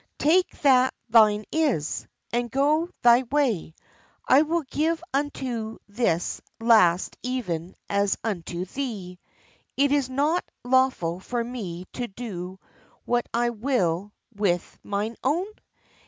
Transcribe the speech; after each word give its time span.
Take 0.17 0.59
that 0.63 0.95
thine 1.09 1.45
is, 1.51 2.07
and 2.33 2.49
go 2.49 2.89
thy 3.03 3.21
way: 3.21 3.75
I 4.27 4.41
will 4.41 4.63
give 4.63 5.03
unto 5.13 5.77
this 5.87 6.41
last 6.59 7.17
even 7.21 7.75
as 7.87 8.17
unto 8.23 8.65
thee. 8.65 9.19
Is 9.77 10.09
it 10.09 10.11
not 10.11 10.43
lawful 10.63 11.19
for 11.19 11.43
me 11.43 11.85
to 11.93 12.07
do 12.07 12.59
what 13.05 13.29
I 13.31 13.51
will 13.51 14.11
with 14.33 14.79
mine 14.81 15.17
own? 15.23 15.45